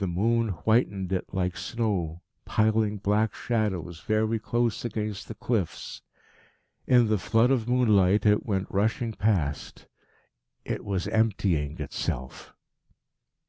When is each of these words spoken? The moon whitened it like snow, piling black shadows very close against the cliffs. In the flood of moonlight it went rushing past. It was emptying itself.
The 0.00 0.08
moon 0.08 0.48
whitened 0.48 1.12
it 1.12 1.32
like 1.32 1.56
snow, 1.56 2.20
piling 2.44 2.96
black 2.96 3.32
shadows 3.32 4.00
very 4.00 4.40
close 4.40 4.84
against 4.84 5.28
the 5.28 5.36
cliffs. 5.36 6.02
In 6.88 7.06
the 7.06 7.16
flood 7.16 7.52
of 7.52 7.68
moonlight 7.68 8.26
it 8.26 8.44
went 8.44 8.66
rushing 8.72 9.12
past. 9.12 9.86
It 10.64 10.84
was 10.84 11.06
emptying 11.06 11.80
itself. 11.80 12.52